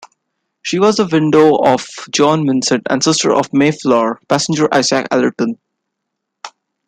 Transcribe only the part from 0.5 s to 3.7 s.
She was the widow of John Vincent and sister of